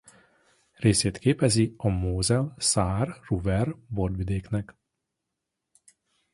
[0.73, 4.75] Részét képezi a Mosel-Saar-Ruwer borvidéknek.